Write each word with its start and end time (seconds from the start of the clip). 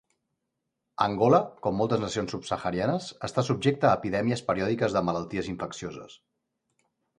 Angola, 1.05 1.39
com 1.65 1.77
moltes 1.81 2.01
nacions 2.05 2.33
Subsaharianes, 2.37 3.11
està 3.29 3.45
subjecta 3.51 3.91
a 3.91 4.01
epidèmies 4.01 4.45
periòdiques 4.49 4.99
de 4.99 5.07
malalties 5.13 5.53
infeccioses. 5.55 6.19